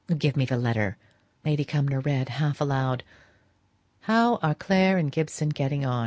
Give 0.17 0.35
me 0.35 0.45
the 0.45 0.57
letter." 0.57 0.97
Lady 1.45 1.63
Cumnor 1.63 1.99
read, 1.99 2.29
half 2.29 2.59
aloud, 2.59 3.03
"'How 3.99 4.37
are 4.37 4.55
Clare 4.55 4.97
and 4.97 5.11
Gibson 5.11 5.49
getting 5.49 5.85
on? 5.85 5.99